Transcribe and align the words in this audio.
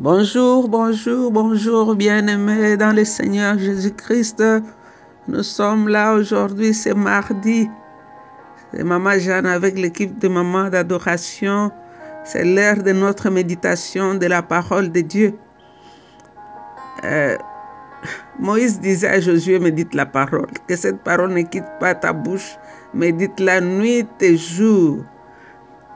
Bonjour, 0.00 0.68
bonjour, 0.68 1.30
bonjour, 1.30 1.94
bien-aimés 1.94 2.76
dans 2.76 2.92
le 2.92 3.04
Seigneur 3.04 3.56
Jésus-Christ. 3.56 4.42
Nous 5.28 5.44
sommes 5.44 5.88
là 5.88 6.14
aujourd'hui, 6.14 6.74
c'est 6.74 6.94
mardi. 6.94 7.70
C'est 8.72 8.82
Maman 8.82 9.16
Jeanne 9.20 9.46
avec 9.46 9.78
l'équipe 9.78 10.18
de 10.18 10.26
Maman 10.26 10.68
d'adoration. 10.68 11.70
C'est 12.24 12.44
l'heure 12.44 12.82
de 12.82 12.90
notre 12.90 13.30
méditation 13.30 14.16
de 14.16 14.26
la 14.26 14.42
parole 14.42 14.90
de 14.90 15.00
Dieu. 15.00 15.38
Euh, 17.04 17.36
Moïse 18.40 18.80
disait 18.80 19.06
à 19.06 19.20
Josué, 19.20 19.60
médite 19.60 19.94
la 19.94 20.06
parole, 20.06 20.50
que 20.66 20.74
cette 20.74 21.04
parole 21.04 21.32
ne 21.32 21.42
quitte 21.42 21.70
pas 21.78 21.94
ta 21.94 22.12
bouche, 22.12 22.56
médite 22.94 23.38
la 23.38 23.60
nuit 23.60 24.08
et 24.18 24.36
jour, 24.36 25.04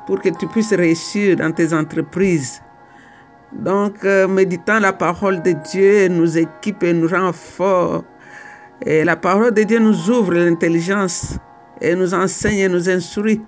pour 0.07 0.21
que 0.21 0.29
tu 0.29 0.47
puisses 0.47 0.73
réussir 0.73 1.35
dans 1.35 1.51
tes 1.51 1.75
entreprises. 1.75 2.63
Donc, 3.53 4.05
euh, 4.05 4.29
méditant 4.29 4.79
la 4.79 4.93
parole 4.93 5.43
de 5.43 5.53
Dieu 5.53 6.09
nous 6.09 6.37
équipe 6.37 6.83
et 6.83 6.93
nous 6.93 7.09
rend 7.09 7.33
forts. 7.33 8.05
Et 8.85 9.05
la 9.05 9.17
parole 9.17 9.53
de 9.53 9.63
Dieu 9.63 9.79
nous 9.79 10.11
ouvre 10.11 10.35
l'intelligence 10.35 11.39
et 11.81 11.95
nous 11.95 12.13
enseigne 12.13 12.59
et 12.59 12.69
nous 12.69 12.89
instruit. 12.89 13.41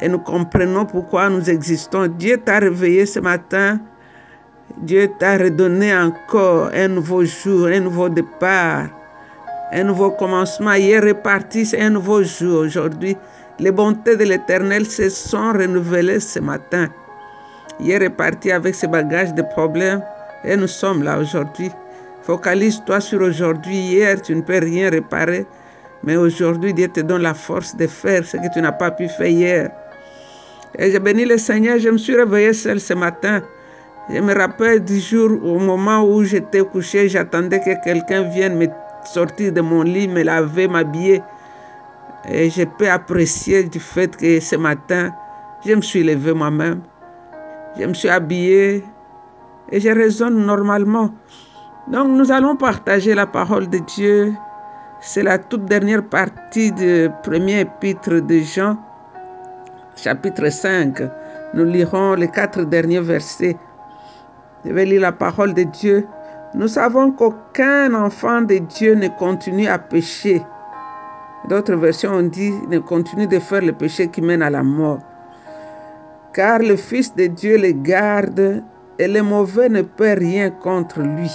Et 0.00 0.08
nous 0.08 0.20
comprenons 0.20 0.86
pourquoi 0.86 1.28
nous 1.28 1.50
existons. 1.50 2.06
Dieu 2.06 2.38
t'a 2.38 2.60
réveillé 2.60 3.06
ce 3.06 3.18
matin. 3.18 3.80
Dieu 4.76 5.10
t'a 5.18 5.36
redonné 5.36 5.96
encore 5.96 6.70
un 6.72 6.88
nouveau 6.88 7.24
jour, 7.24 7.66
un 7.66 7.80
nouveau 7.80 8.08
départ, 8.08 8.86
un 9.72 9.82
nouveau 9.82 10.12
commencement. 10.12 10.74
Hier 10.74 11.04
est 11.04 11.14
parti, 11.14 11.66
c'est 11.66 11.80
un 11.80 11.90
nouveau 11.90 12.22
jour. 12.22 12.60
Aujourd'hui, 12.60 13.16
les 13.58 13.72
bontés 13.72 14.16
de 14.16 14.24
l'Éternel 14.24 14.86
se 14.86 15.08
sont 15.08 15.52
renouvelées 15.52 16.20
ce 16.20 16.38
matin. 16.38 16.88
Hier 17.80 18.02
est 18.02 18.10
parti 18.10 18.50
avec 18.50 18.74
ses 18.74 18.88
bagages 18.88 19.34
de 19.34 19.42
problèmes 19.42 20.02
et 20.44 20.56
nous 20.56 20.66
sommes 20.66 21.02
là 21.04 21.18
aujourd'hui. 21.18 21.70
Focalise-toi 22.22 23.00
sur 23.00 23.22
aujourd'hui. 23.22 23.76
Hier, 23.76 24.20
tu 24.20 24.34
ne 24.34 24.42
peux 24.42 24.58
rien 24.58 24.90
réparer, 24.90 25.46
mais 26.02 26.16
aujourd'hui, 26.16 26.74
Dieu 26.74 26.88
te 26.88 27.00
donne 27.00 27.22
la 27.22 27.34
force 27.34 27.76
de 27.76 27.86
faire 27.86 28.24
ce 28.24 28.36
que 28.36 28.52
tu 28.52 28.60
n'as 28.60 28.72
pas 28.72 28.90
pu 28.90 29.08
faire 29.08 29.28
hier. 29.28 29.70
Et 30.76 30.90
j'ai 30.90 30.98
béni 30.98 31.24
le 31.24 31.38
Seigneur, 31.38 31.78
je 31.78 31.88
me 31.88 31.98
suis 31.98 32.16
réveillé 32.16 32.52
seul 32.52 32.80
ce 32.80 32.94
matin. 32.94 33.42
Je 34.10 34.20
me 34.20 34.34
rappelle 34.34 34.84
du 34.84 34.98
jour 34.98 35.30
au 35.44 35.58
moment 35.58 36.04
où 36.04 36.24
j'étais 36.24 36.60
couché, 36.60 37.08
j'attendais 37.08 37.60
que 37.60 37.82
quelqu'un 37.84 38.22
vienne 38.22 38.56
me 38.56 38.66
sortir 39.04 39.52
de 39.52 39.60
mon 39.60 39.82
lit, 39.82 40.08
me 40.08 40.22
laver, 40.22 40.66
m'habiller. 40.66 41.22
Et 42.28 42.50
je 42.50 42.64
peux 42.64 42.90
apprécier 42.90 43.62
du 43.64 43.78
fait 43.78 44.14
que 44.16 44.40
ce 44.40 44.56
matin, 44.56 45.14
je 45.64 45.74
me 45.74 45.80
suis 45.80 46.02
levé 46.02 46.32
moi-même. 46.32 46.82
Je 47.76 47.84
me 47.84 47.94
suis 47.94 48.08
habillé 48.08 48.84
et 49.70 49.80
je 49.80 49.88
raisonne 49.90 50.44
normalement. 50.44 51.10
Donc 51.88 52.08
nous 52.08 52.30
allons 52.32 52.56
partager 52.56 53.14
la 53.14 53.26
parole 53.26 53.68
de 53.68 53.78
Dieu. 53.78 54.32
C'est 55.00 55.22
la 55.22 55.38
toute 55.38 55.64
dernière 55.64 56.04
partie 56.04 56.72
du 56.72 57.08
premier 57.22 57.60
épître 57.60 58.20
de 58.20 58.38
Jean, 58.38 58.76
chapitre 59.96 60.48
5. 60.50 61.02
Nous 61.54 61.64
lirons 61.64 62.14
les 62.14 62.28
quatre 62.28 62.64
derniers 62.64 63.00
versets. 63.00 63.56
Je 64.64 64.72
vais 64.72 64.84
lire 64.84 65.02
la 65.02 65.12
parole 65.12 65.54
de 65.54 65.62
Dieu. 65.62 66.06
Nous 66.54 66.68
savons 66.68 67.12
qu'aucun 67.12 67.94
enfant 67.94 68.42
de 68.42 68.58
Dieu 68.58 68.94
ne 68.94 69.08
continue 69.08 69.68
à 69.68 69.78
pécher. 69.78 70.42
D'autres 71.48 71.76
versions 71.76 72.12
ont 72.12 72.22
dit 72.22 72.52
ne 72.68 72.78
continue 72.78 73.26
de 73.26 73.38
faire 73.38 73.62
le 73.62 73.72
péché 73.72 74.08
qui 74.08 74.20
mène 74.20 74.42
à 74.42 74.50
la 74.50 74.62
mort. 74.62 74.98
Car 76.38 76.60
le 76.60 76.76
Fils 76.76 77.12
de 77.16 77.26
Dieu 77.26 77.58
le 77.58 77.72
garde 77.72 78.62
et 78.96 79.08
le 79.08 79.22
mauvais 79.22 79.68
ne 79.68 79.82
peut 79.82 80.14
rien 80.16 80.50
contre 80.50 81.00
lui. 81.00 81.32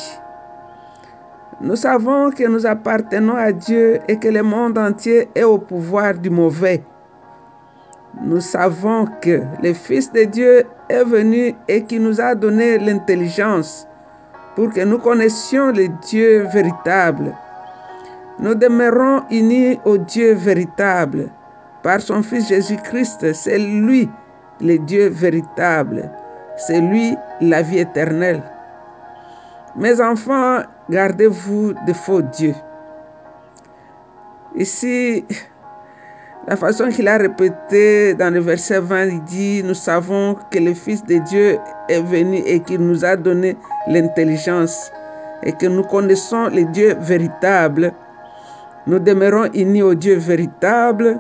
Nous 1.60 1.76
savons 1.76 2.32
que 2.32 2.48
nous 2.48 2.66
appartenons 2.66 3.36
à 3.36 3.52
Dieu 3.52 4.00
et 4.08 4.18
que 4.18 4.30
le 4.30 4.42
monde 4.44 4.78
entier 4.78 5.28
est 5.36 5.44
au 5.44 5.58
pouvoir 5.58 6.14
du 6.14 6.30
mauvais. 6.30 6.84
Nous 8.24 8.40
savons 8.40 9.06
que 9.22 9.42
le 9.62 9.74
Fils 9.74 10.10
de 10.14 10.24
Dieu 10.24 10.64
est 10.88 11.04
venu 11.04 11.54
et 11.68 11.84
qui 11.84 12.00
nous 12.00 12.22
a 12.22 12.34
donné 12.34 12.78
l'intelligence 12.78 13.86
pour 14.56 14.70
que 14.70 14.86
nous 14.86 15.00
connaissions 15.00 15.74
le 15.74 15.90
Dieu 16.08 16.48
véritable. 16.54 17.36
Nous 18.40 18.56
demeurons 18.56 19.24
unis 19.30 19.78
au 19.84 19.98
Dieu 19.98 20.34
véritable 20.34 21.30
par 21.84 22.00
son 22.00 22.24
Fils 22.24 22.48
Jésus-Christ. 22.48 23.34
C'est 23.34 23.60
lui 23.60 24.10
le 24.64 24.78
Dieu 24.80 25.10
véritable. 25.10 26.10
C'est 26.56 26.80
lui 26.80 27.16
la 27.42 27.62
vie 27.62 27.80
éternelle. 27.80 28.42
Mes 29.76 30.00
enfants, 30.02 30.60
gardez-vous 30.90 31.74
de 31.88 31.94
faux 31.94 32.22
dieux. 32.22 32.56
Ici, 34.56 35.26
la 36.48 36.56
façon 36.56 36.90
qu'il 36.90 37.08
a 37.08 37.18
répété 37.18 38.14
dans 38.14 38.32
le 38.32 38.40
verset 38.40 38.80
20, 38.80 39.06
il 39.06 39.24
dit, 39.24 39.64
nous 39.64 39.74
savons 39.74 40.38
que 40.52 40.60
le 40.60 40.74
Fils 40.74 41.04
de 41.04 41.18
Dieu 41.18 41.58
est 41.90 42.02
venu 42.02 42.38
et 42.46 42.60
qu'il 42.60 42.82
nous 42.82 43.04
a 43.04 43.16
donné 43.16 43.58
l'intelligence 43.88 44.92
et 45.44 45.54
que 45.54 45.66
nous 45.66 45.84
connaissons 45.84 46.50
le 46.50 46.66
Dieu 46.66 46.96
véritable. 47.00 47.94
Nous 48.86 49.00
demeurons 49.00 49.50
unis 49.54 49.82
au 49.82 49.96
Dieu 49.96 50.18
véritable. 50.18 51.20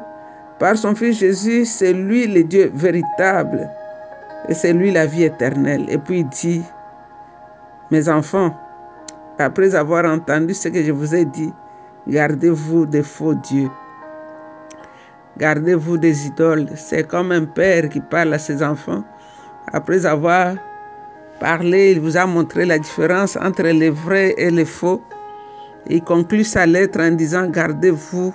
Par 0.63 0.77
son 0.77 0.95
Fils 0.95 1.19
Jésus, 1.19 1.65
c'est 1.65 1.91
lui 1.91 2.25
le 2.25 2.41
Dieu 2.45 2.71
véritable 2.73 3.69
et 4.47 4.53
c'est 4.53 4.71
lui 4.71 4.91
la 4.93 5.05
vie 5.05 5.23
éternelle. 5.25 5.85
Et 5.89 5.97
puis 5.97 6.19
il 6.19 6.29
dit, 6.29 6.61
mes 7.91 8.07
enfants, 8.07 8.57
après 9.39 9.75
avoir 9.75 10.05
entendu 10.05 10.53
ce 10.53 10.69
que 10.69 10.81
je 10.81 10.93
vous 10.93 11.13
ai 11.13 11.25
dit, 11.25 11.51
gardez-vous 12.07 12.85
des 12.85 13.03
faux 13.03 13.33
dieux. 13.33 13.67
Gardez-vous 15.37 15.97
des 15.97 16.27
idoles. 16.27 16.69
C'est 16.77 17.05
comme 17.05 17.33
un 17.33 17.43
père 17.43 17.89
qui 17.89 17.99
parle 17.99 18.33
à 18.33 18.39
ses 18.39 18.63
enfants. 18.63 19.03
Après 19.73 20.05
avoir 20.05 20.55
parlé, 21.41 21.91
il 21.91 21.99
vous 21.99 22.15
a 22.15 22.25
montré 22.25 22.63
la 22.63 22.79
différence 22.79 23.35
entre 23.35 23.63
les 23.63 23.89
vrais 23.89 24.33
et 24.37 24.49
les 24.49 24.63
faux. 24.63 25.03
Il 25.89 26.01
conclut 26.05 26.45
sa 26.45 26.65
lettre 26.65 27.01
en 27.01 27.11
disant, 27.11 27.49
gardez-vous 27.49 28.33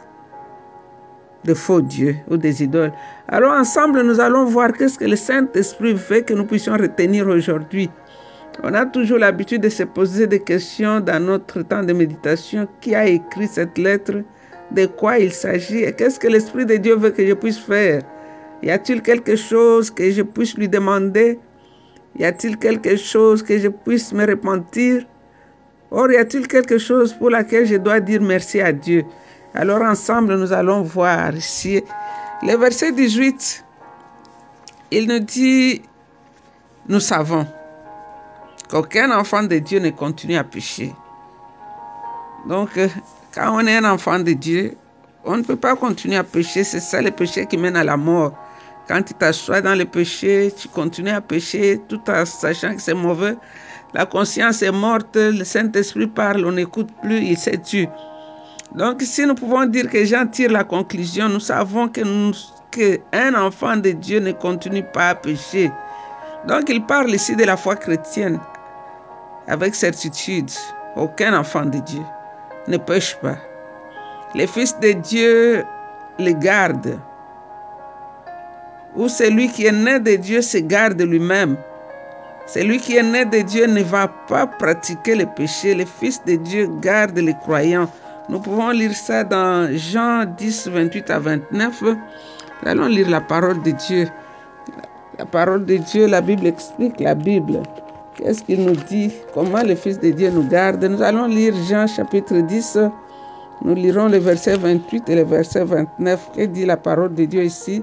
de 1.44 1.54
faux 1.54 1.80
dieux 1.80 2.16
ou 2.30 2.36
des 2.36 2.62
idoles. 2.62 2.92
Alors 3.28 3.52
ensemble, 3.52 4.02
nous 4.02 4.20
allons 4.20 4.44
voir 4.44 4.72
qu'est-ce 4.72 4.98
que 4.98 5.04
le 5.04 5.16
Saint-Esprit 5.16 5.94
veut 5.94 6.20
que 6.20 6.34
nous 6.34 6.44
puissions 6.44 6.76
retenir 6.76 7.26
aujourd'hui. 7.28 7.90
On 8.62 8.74
a 8.74 8.84
toujours 8.86 9.18
l'habitude 9.18 9.62
de 9.62 9.68
se 9.68 9.84
poser 9.84 10.26
des 10.26 10.40
questions 10.40 10.98
dans 11.00 11.24
notre 11.24 11.62
temps 11.62 11.84
de 11.84 11.92
méditation. 11.92 12.66
Qui 12.80 12.94
a 12.94 13.06
écrit 13.06 13.46
cette 13.46 13.78
lettre? 13.78 14.22
De 14.72 14.86
quoi 14.86 15.18
il 15.18 15.32
s'agit? 15.32 15.84
Et 15.84 15.92
qu'est-ce 15.92 16.18
que 16.18 16.26
l'Esprit 16.26 16.66
de 16.66 16.76
Dieu 16.76 16.96
veut 16.96 17.10
que 17.10 17.24
je 17.24 17.34
puisse 17.34 17.58
faire? 17.58 18.02
Y 18.62 18.70
a-t-il 18.70 19.00
quelque 19.00 19.36
chose 19.36 19.90
que 19.90 20.10
je 20.10 20.22
puisse 20.22 20.56
lui 20.58 20.68
demander? 20.68 21.38
Y 22.18 22.24
a-t-il 22.24 22.58
quelque 22.58 22.96
chose 22.96 23.42
que 23.44 23.58
je 23.58 23.68
puisse 23.68 24.12
me 24.12 24.26
repentir? 24.26 25.06
Or, 25.92 26.10
y 26.10 26.16
a-t-il 26.16 26.48
quelque 26.48 26.78
chose 26.78 27.12
pour 27.14 27.30
laquelle 27.30 27.64
je 27.66 27.76
dois 27.76 28.00
dire 28.00 28.20
merci 28.20 28.60
à 28.60 28.72
Dieu? 28.72 29.04
Alors 29.54 29.82
ensemble, 29.82 30.36
nous 30.36 30.52
allons 30.52 30.82
voir 30.82 31.34
ici 31.34 31.82
le 32.42 32.56
verset 32.56 32.92
18. 32.92 33.64
Il 34.90 35.08
nous 35.08 35.18
dit, 35.18 35.82
nous 36.88 37.00
savons 37.00 37.46
qu'aucun 38.68 39.10
enfant 39.10 39.42
de 39.42 39.58
Dieu 39.58 39.80
ne 39.80 39.90
continue 39.90 40.36
à 40.36 40.44
pécher. 40.44 40.92
Donc, 42.46 42.78
quand 43.34 43.54
on 43.54 43.66
est 43.66 43.76
un 43.76 43.84
enfant 43.84 44.18
de 44.18 44.32
Dieu, 44.32 44.76
on 45.24 45.38
ne 45.38 45.42
peut 45.42 45.56
pas 45.56 45.76
continuer 45.76 46.16
à 46.16 46.24
pécher. 46.24 46.62
C'est 46.64 46.80
ça 46.80 47.02
le 47.02 47.10
péché 47.10 47.46
qui 47.46 47.56
mène 47.56 47.76
à 47.76 47.84
la 47.84 47.96
mort. 47.96 48.32
Quand 48.86 49.02
tu 49.02 49.14
t'assois 49.14 49.60
dans 49.60 49.74
le 49.74 49.84
péché, 49.84 50.52
tu 50.56 50.68
continues 50.68 51.10
à 51.10 51.20
pécher 51.20 51.80
tout 51.88 52.00
en 52.08 52.24
sachant 52.24 52.74
que 52.74 52.80
c'est 52.80 52.94
mauvais. 52.94 53.36
La 53.94 54.06
conscience 54.06 54.62
est 54.62 54.72
morte, 54.72 55.16
le 55.16 55.44
Saint-Esprit 55.44 56.06
parle, 56.06 56.44
on 56.44 56.52
n'écoute 56.52 56.88
plus, 57.02 57.18
il 57.18 57.36
s'est 57.36 57.58
tué. 57.58 57.88
Donc, 58.74 59.02
si 59.02 59.24
nous 59.24 59.34
pouvons 59.34 59.64
dire 59.64 59.88
que 59.88 60.04
Jean 60.04 60.26
tire 60.26 60.50
la 60.50 60.64
conclusion, 60.64 61.28
nous 61.28 61.40
savons 61.40 61.88
que, 61.88 62.02
nous, 62.02 62.34
que 62.70 63.00
un 63.12 63.34
enfant 63.34 63.76
de 63.76 63.90
Dieu 63.90 64.20
ne 64.20 64.32
continue 64.32 64.82
pas 64.82 65.10
à 65.10 65.14
pécher. 65.14 65.70
Donc, 66.46 66.68
il 66.68 66.84
parle 66.84 67.10
ici 67.10 67.34
de 67.34 67.44
la 67.44 67.56
foi 67.56 67.76
chrétienne 67.76 68.38
avec 69.46 69.74
certitude. 69.74 70.50
Aucun 70.96 71.38
enfant 71.38 71.64
de 71.64 71.78
Dieu 71.78 72.02
ne 72.66 72.76
pêche 72.76 73.16
pas. 73.16 73.36
Le 74.34 74.46
Fils 74.46 74.78
de 74.80 74.92
Dieu 74.92 75.64
le 76.18 76.32
garde. 76.32 76.98
Ou 78.96 79.08
celui 79.08 79.48
qui 79.48 79.66
est 79.66 79.72
né 79.72 79.98
de 79.98 80.16
Dieu 80.16 80.42
se 80.42 80.58
garde 80.58 81.00
lui-même. 81.00 81.56
Celui 82.46 82.78
qui 82.78 82.96
est 82.96 83.02
né 83.02 83.24
de 83.24 83.40
Dieu 83.40 83.66
ne 83.66 83.82
va 83.82 84.08
pas 84.08 84.46
pratiquer 84.46 85.14
le 85.14 85.26
péché. 85.26 85.74
Le 85.74 85.84
Fils 85.84 86.22
de 86.24 86.36
Dieu 86.36 86.68
garde 86.80 87.18
les 87.18 87.34
croyants. 87.34 87.90
Nous 88.28 88.40
pouvons 88.40 88.70
lire 88.70 88.94
ça 88.94 89.24
dans 89.24 89.68
Jean 89.74 90.26
10, 90.26 90.68
28 90.68 91.10
à 91.10 91.18
29. 91.18 91.82
Nous 91.82 91.96
allons 92.66 92.86
lire 92.86 93.08
la 93.08 93.22
parole 93.22 93.62
de 93.62 93.70
Dieu. 93.70 94.08
La 95.18 95.24
parole 95.24 95.64
de 95.64 95.78
Dieu, 95.78 96.06
la 96.06 96.20
Bible 96.20 96.46
explique 96.46 97.00
la 97.00 97.14
Bible. 97.14 97.62
Qu'est-ce 98.14 98.42
qu'il 98.42 98.64
nous 98.64 98.76
dit? 98.76 99.12
Comment 99.32 99.62
le 99.62 99.74
Fils 99.74 99.98
de 99.98 100.10
Dieu 100.10 100.30
nous 100.30 100.46
garde? 100.46 100.84
Nous 100.84 101.00
allons 101.02 101.26
lire 101.26 101.54
Jean 101.68 101.86
chapitre 101.86 102.34
10. 102.34 102.78
Nous 103.62 103.74
lirons 103.74 104.08
le 104.08 104.18
verset 104.18 104.56
28 104.56 105.08
et 105.08 105.16
le 105.16 105.24
verset 105.24 105.64
29. 105.64 106.30
Que 106.36 106.42
dit 106.42 106.66
la 106.66 106.76
parole 106.76 107.14
de 107.14 107.24
Dieu 107.24 107.44
ici? 107.44 107.82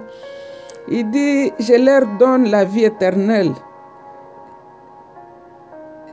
Il 0.89 1.09
dit, 1.09 1.51
je 1.59 1.73
leur 1.73 2.05
donne 2.19 2.49
la 2.49 2.65
vie 2.65 2.83
éternelle. 2.83 3.51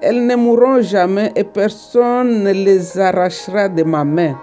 Elles 0.05 0.27
ne 0.27 0.35
mourront 0.35 0.83
jamais 0.83 1.31
et 1.37 1.45
personne 1.45 2.43
ne 2.43 2.51
les 2.51 2.99
arrachera 2.99 3.69
de 3.69 3.85
ma 3.85 4.05
main. 4.05 4.37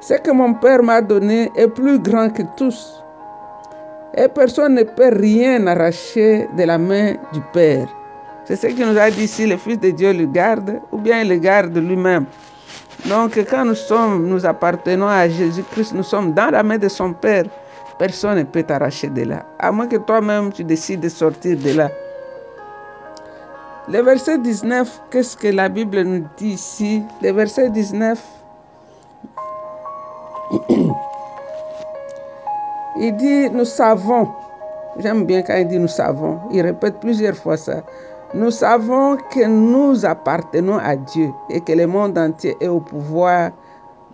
Ce 0.00 0.14
que 0.14 0.30
mon 0.30 0.54
Père 0.54 0.80
m'a 0.80 1.02
donné 1.02 1.50
est 1.56 1.66
plus 1.66 1.98
grand 1.98 2.30
que 2.30 2.42
tous. 2.56 3.02
Et 4.16 4.28
personne 4.28 4.76
ne 4.76 4.84
peut 4.84 5.10
rien 5.12 5.66
arracher 5.66 6.48
de 6.56 6.62
la 6.62 6.78
main 6.78 7.14
du 7.32 7.40
Père. 7.52 7.88
C'est 8.44 8.54
ce 8.54 8.68
qu'il 8.68 8.86
nous 8.86 8.96
a 8.96 9.10
dit 9.10 9.26
si 9.26 9.44
le 9.44 9.56
Fils 9.56 9.80
de 9.80 9.90
Dieu 9.90 10.12
le 10.12 10.26
garde, 10.26 10.80
ou 10.92 10.98
bien 10.98 11.22
il 11.22 11.28
le 11.30 11.36
garde 11.38 11.76
lui-même. 11.76 12.26
Donc 13.06 13.44
quand 13.50 13.64
nous 13.64 13.74
sommes, 13.74 14.28
nous 14.28 14.46
appartenons 14.46 15.08
à 15.08 15.28
Jésus-Christ, 15.28 15.94
nous 15.94 16.04
sommes 16.04 16.32
dans 16.32 16.50
la 16.50 16.62
main 16.62 16.78
de 16.78 16.88
son 16.88 17.12
Père, 17.12 17.46
personne 17.98 18.38
ne 18.38 18.44
peut 18.44 18.62
t'arracher 18.62 19.08
de 19.08 19.24
là. 19.24 19.44
À 19.58 19.72
moins 19.72 19.88
que 19.88 19.96
toi-même 19.96 20.52
tu 20.52 20.62
décides 20.62 21.00
de 21.00 21.08
sortir 21.08 21.56
de 21.58 21.76
là. 21.76 21.90
Le 23.92 24.02
verset 24.02 24.38
19, 24.38 25.02
qu'est-ce 25.10 25.36
que 25.36 25.48
la 25.48 25.68
Bible 25.68 26.02
nous 26.02 26.24
dit 26.36 26.50
ici? 26.50 27.02
Le 27.22 27.32
verset 27.32 27.70
19, 27.70 28.22
il 33.00 33.16
dit, 33.16 33.50
nous 33.50 33.64
savons, 33.64 34.28
j'aime 34.96 35.24
bien 35.24 35.42
quand 35.42 35.56
il 35.56 35.66
dit 35.66 35.80
nous 35.80 35.88
savons, 35.88 36.38
il 36.52 36.62
répète 36.62 37.00
plusieurs 37.00 37.34
fois 37.34 37.56
ça. 37.56 37.82
Nous 38.32 38.52
savons 38.52 39.16
que 39.16 39.44
nous 39.48 40.06
appartenons 40.06 40.78
à 40.78 40.94
Dieu 40.94 41.32
et 41.48 41.60
que 41.60 41.72
le 41.72 41.88
monde 41.88 42.16
entier 42.16 42.56
est 42.60 42.68
au 42.68 42.78
pouvoir 42.78 43.50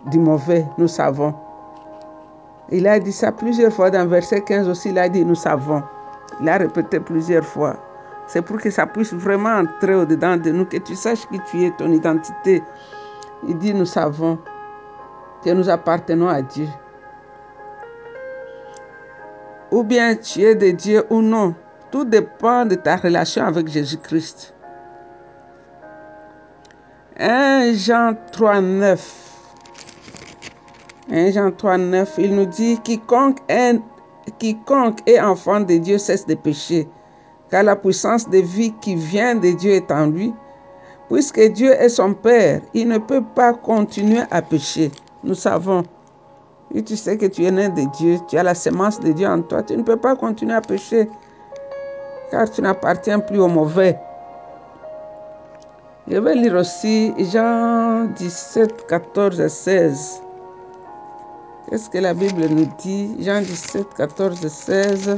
du 0.07 0.17
mauvais. 0.17 0.65
Nous 0.79 0.87
savons. 0.87 1.35
Il 2.71 2.87
a 2.87 2.97
dit 2.99 3.11
ça 3.11 3.31
plusieurs 3.31 3.71
fois 3.71 3.91
dans 3.91 4.07
verset 4.07 4.41
15 4.41 4.69
aussi, 4.69 4.89
il 4.89 4.97
a 4.97 5.07
dit 5.07 5.23
nous 5.23 5.35
savons. 5.35 5.83
Il 6.41 6.49
a 6.49 6.57
répété 6.57 6.99
plusieurs 6.99 7.45
fois. 7.45 7.75
C'est 8.27 8.41
pour 8.41 8.57
que 8.57 8.69
ça 8.69 8.85
puisse 8.85 9.13
vraiment 9.13 9.55
entrer 9.55 9.95
au-dedans 9.95 10.37
de 10.37 10.51
nous, 10.51 10.65
que 10.65 10.77
tu 10.77 10.95
saches 10.95 11.27
qui 11.29 11.39
tu 11.49 11.63
es, 11.63 11.71
ton 11.71 11.91
identité. 11.91 12.61
Il 13.47 13.57
dit 13.57 13.73
nous 13.73 13.85
savons 13.85 14.37
que 15.43 15.49
nous 15.49 15.69
appartenons 15.69 16.27
à 16.27 16.41
Dieu. 16.41 16.67
Ou 19.71 19.83
bien 19.83 20.15
tu 20.15 20.41
es 20.41 20.55
de 20.55 20.71
Dieu 20.71 21.03
ou 21.09 21.21
non. 21.21 21.55
Tout 21.91 22.03
dépend 22.03 22.65
de 22.65 22.75
ta 22.75 22.97
relation 22.97 23.45
avec 23.45 23.67
Jésus-Christ. 23.67 24.53
1 27.19 27.73
Jean 27.73 28.15
3, 28.31 28.61
9. 28.61 29.27
1 31.09 31.31
Jean 31.31 31.51
3, 31.51 31.77
9, 31.77 32.15
il 32.17 32.35
nous 32.35 32.45
dit 32.45 32.79
quiconque 32.83 33.39
est, 33.47 33.79
quiconque 34.37 34.99
est 35.07 35.19
enfant 35.19 35.61
de 35.61 35.77
Dieu 35.77 35.97
cesse 35.97 36.25
de 36.25 36.35
pécher, 36.35 36.87
car 37.49 37.63
la 37.63 37.75
puissance 37.75 38.29
de 38.29 38.39
vie 38.39 38.73
qui 38.81 38.95
vient 38.95 39.35
de 39.35 39.51
Dieu 39.51 39.71
est 39.71 39.91
en 39.91 40.07
lui. 40.07 40.33
Puisque 41.09 41.39
Dieu 41.39 41.71
est 41.71 41.89
son 41.89 42.13
Père, 42.13 42.61
il 42.73 42.87
ne 42.87 42.97
peut 42.97 43.23
pas 43.35 43.53
continuer 43.53 44.23
à 44.29 44.41
pécher. 44.41 44.91
Nous 45.23 45.35
savons. 45.35 45.83
Et 46.73 46.83
tu 46.83 46.97
sais 46.97 47.17
que 47.17 47.27
tu 47.27 47.45
es 47.45 47.51
né 47.51 47.69
de 47.69 47.89
Dieu, 47.97 48.17
tu 48.27 48.37
as 48.37 48.43
la 48.43 48.55
semence 48.55 48.99
de 48.99 49.13
Dieu 49.13 49.27
en 49.27 49.41
toi, 49.41 49.63
tu 49.63 49.77
ne 49.77 49.83
peux 49.83 49.95
pas 49.95 50.15
continuer 50.15 50.53
à 50.53 50.61
pécher 50.61 51.09
car 52.31 52.49
tu 52.49 52.61
n'appartiens 52.61 53.19
plus 53.19 53.39
au 53.39 53.47
mauvais. 53.47 53.97
Je 56.07 56.17
vais 56.17 56.35
lire 56.35 56.55
aussi 56.55 57.13
Jean 57.31 58.05
17, 58.15 58.87
14 58.87 59.39
et 59.41 59.49
16. 59.49 60.21
Qu'est-ce 61.69 61.89
que 61.89 61.97
la 61.97 62.13
Bible 62.13 62.47
nous 62.49 62.67
dit? 62.79 63.15
Jean 63.19 63.41
17, 63.41 63.93
14 63.95 64.45
et 64.45 64.49
16. 64.49 65.15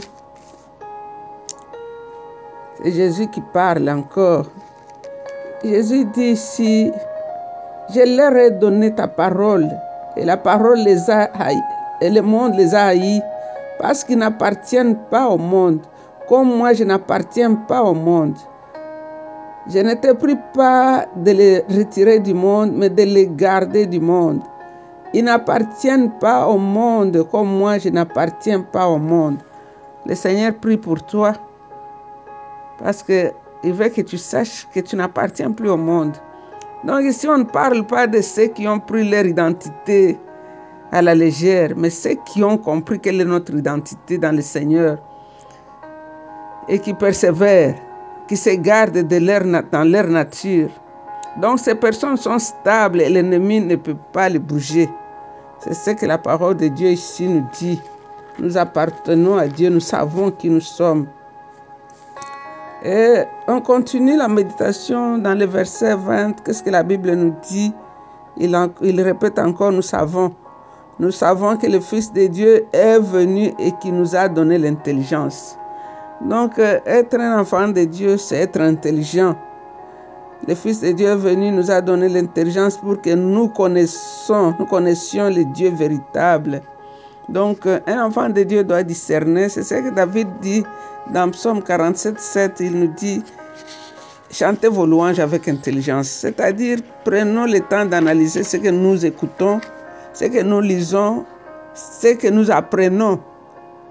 C'est 2.82 2.92
Jésus 2.94 3.28
qui 3.28 3.42
parle 3.42 3.90
encore. 3.90 4.46
Jésus 5.66 6.06
dit 6.06 6.32
ici, 6.32 6.90
je 7.94 8.16
leur 8.16 8.34
ai 8.38 8.52
donné 8.52 8.96
ta 8.96 9.06
parole 9.06 9.68
et 10.16 10.24
la 10.24 10.38
parole 10.38 10.80
les 10.80 11.10
a 11.10 11.24
haïs, 11.38 11.62
et 12.00 12.10
le 12.10 12.22
monde 12.22 12.56
les 12.56 12.74
a 12.74 12.88
haïs 12.88 13.22
parce 13.80 14.06
qu'ils 14.06 14.18
n'appartiennent 14.18 14.96
pas 15.10 15.28
au 15.28 15.38
monde, 15.38 15.82
comme 16.30 16.56
moi 16.56 16.72
je 16.72 16.86
n'appartiens 16.86 17.54
pas 17.54 17.84
au 17.84 17.94
monde. 17.94 18.38
Je 19.68 19.80
ne 19.80 19.96
te 19.96 20.14
prie 20.14 20.38
pas 20.54 21.06
de 21.18 21.32
les 21.32 21.60
retirer 21.70 22.20
du 22.20 22.34
monde, 22.34 22.72
mais 22.74 22.90
de 22.90 23.04
les 23.04 23.28
garder 23.28 23.88
du 23.88 24.00
monde. 24.00 24.40
Ils 25.14 25.26
n'appartiennent 25.26 26.12
pas 26.12 26.48
au 26.48 26.58
monde 26.58 27.28
comme 27.30 27.58
moi 27.58 27.78
je 27.78 27.90
n'appartiens 27.90 28.62
pas 28.62 28.88
au 28.88 28.98
monde. 28.98 29.40
Le 30.06 30.16
Seigneur 30.16 30.54
prie 30.54 30.78
pour 30.78 31.04
toi 31.04 31.34
parce 32.80 33.04
qu'il 33.04 33.74
veut 33.74 33.90
que 33.90 34.02
tu 34.02 34.18
saches 34.18 34.68
que 34.74 34.80
tu 34.80 34.96
n'appartiens 34.96 35.52
plus 35.52 35.70
au 35.70 35.78
monde. 35.78 36.14
Donc 36.84 37.04
ici, 37.04 37.28
on 37.28 37.40
ne 37.40 37.44
parle 37.44 37.86
pas 37.86 38.08
de 38.08 38.22
ceux 38.22 38.48
qui 38.48 38.68
ont 38.68 38.80
pris 38.80 39.08
leur 39.10 39.26
identité 39.26 40.18
à 40.92 41.02
la 41.02 41.14
légère, 41.14 41.74
mais 41.76 41.90
ceux 41.90 42.16
qui 42.26 42.44
ont 42.44 42.58
compris 42.58 43.00
quelle 43.00 43.22
est 43.22 43.26
notre 43.26 43.54
identité 43.54 44.18
dans 44.18 44.36
le 44.36 44.42
Seigneur 44.42 44.98
et 46.68 46.80
qui 46.80 46.94
persévèrent, 46.94 47.76
qui 48.28 48.38
se 48.38 48.52
gardent 48.52 49.08
de 49.08 49.18
leur, 49.18 49.42
dans 49.72 49.84
leur 49.84 50.08
nature. 50.08 50.70
Donc 51.38 51.60
ces 51.60 51.76
personnes 51.76 52.18
sont 52.18 52.40
stables 52.40 53.02
et 53.02 53.10
l'ennemi 53.10 53.60
ne 53.60 53.76
peut 53.76 53.98
pas 54.14 54.30
les 54.30 54.40
bouger. 54.40 54.90
C'est 55.60 55.74
ce 55.74 55.92
que 55.92 56.06
la 56.06 56.18
parole 56.18 56.56
de 56.56 56.70
Dieu 56.70 56.90
ici 56.92 57.28
nous 57.28 57.46
dit. 57.60 57.80
Nous 58.40 58.58
appartenons 58.58 59.38
à 59.38 59.48
Dieu, 59.48 59.70
nous 59.70 59.82
savons 59.82 60.32
qui 60.32 60.50
nous 60.50 60.62
sommes. 60.62 61.08
Et 62.84 63.24
on 63.48 63.60
continue 63.60 64.16
la 64.16 64.30
méditation 64.30 65.18
dans 65.18 65.38
le 65.38 65.46
verset 65.46 65.96
20. 65.96 66.44
Qu'est-ce 66.44 66.64
que 66.64 66.70
la 66.70 66.84
Bible 66.84 67.12
nous 67.12 67.36
dit? 67.50 67.74
Il, 68.38 68.58
il, 68.82 69.02
répète 69.02 69.38
encore, 69.38 69.74
nous 69.74 69.82
savons. 69.82 70.34
Nous 70.98 71.12
savons 71.12 71.58
que 71.58 71.68
le 71.68 71.82
Fils 71.82 72.14
de 72.14 72.28
Dieu 72.28 72.66
est 72.72 73.00
venu 73.00 73.54
et 73.60 73.74
qui 73.82 73.92
nous 73.92 74.16
a 74.16 74.30
donné 74.30 74.58
l'intelligence. 74.58 75.58
Donc, 76.22 76.58
être 76.60 77.20
un 77.20 77.40
enfant 77.40 77.68
de 77.68 77.84
Dieu, 77.84 78.18
c'est 78.18 78.38
être 78.38 78.62
intelligent. 78.62 79.36
Le 80.48 80.56
Fils 80.56 80.80
de 80.80 80.92
Dieu 80.92 81.08
est 81.08 81.16
venu, 81.18 81.52
nous 81.52 81.70
a 81.70 81.82
donné 81.82 82.08
l'intelligence 82.08 82.78
pour 82.78 83.02
que 83.02 83.14
nous 83.14 83.50
connaissions, 83.50 84.56
nous 84.58 84.66
connaissions 84.66 85.30
le 85.30 85.44
Dieu 85.44 85.70
véritable. 85.70 86.62
Donc, 87.28 87.66
un 87.66 88.06
enfant 88.06 88.30
de 88.30 88.44
Dieu 88.44 88.64
doit 88.64 88.84
discerner. 88.84 89.50
C'est 89.50 89.64
ce 89.64 89.76
que 89.76 89.90
David 89.90 90.28
dit 90.42 90.64
dans 91.12 91.30
Psaume 91.32 91.62
47, 91.64 92.20
7. 92.20 92.60
Il 92.60 92.80
nous 92.80 92.94
dit 92.98 93.24
chantez 94.32 94.68
vos 94.68 94.86
louanges 94.86 95.20
avec 95.20 95.48
intelligence. 95.48 96.08
C'est-à-dire, 96.08 96.80
prenons 97.04 97.46
le 97.46 97.60
temps 97.62 97.86
d'analyser 97.86 98.44
ce 98.44 98.58
que 98.58 98.70
nous 98.70 99.06
écoutons, 99.06 99.60
ce 100.14 100.26
que 100.26 100.42
nous 100.44 100.62
lisons, 100.62 101.26
ce 101.74 102.16
que 102.16 102.28
nous 102.28 102.52
apprenons. 102.52 103.20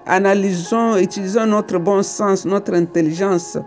Analysons, 0.05 0.97
utilisons 0.97 1.45
notre 1.45 1.77
bon 1.77 2.01
sens, 2.03 2.45
notre 2.45 2.73
intelligence. 2.73 3.57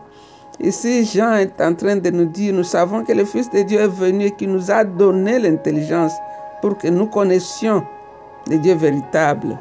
Ici, 0.60 1.04
Jean 1.04 1.34
est 1.34 1.60
en 1.60 1.74
train 1.74 1.96
de 1.96 2.10
nous 2.10 2.26
dire, 2.26 2.52
nous 2.54 2.64
savons 2.64 3.04
que 3.04 3.12
le 3.12 3.24
Fils 3.24 3.50
de 3.50 3.62
Dieu 3.62 3.80
est 3.80 3.88
venu 3.88 4.26
et 4.26 4.30
qui 4.32 4.46
nous 4.46 4.70
a 4.70 4.84
donné 4.84 5.38
l'intelligence 5.38 6.12
pour 6.60 6.78
que 6.78 6.88
nous 6.88 7.06
connaissions 7.06 7.82
le 8.50 8.58
Dieu 8.58 8.74
véritable. 8.74 9.58